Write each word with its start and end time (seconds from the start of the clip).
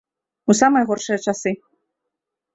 У 0.51 0.55
самыя 0.61 0.83
горшыя 0.93 1.19
часы. 1.27 1.55